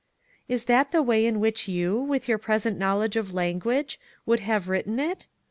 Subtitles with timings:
[0.47, 4.67] "Is that the way in which you, with your present knowledge of language, would have
[4.67, 5.27] written it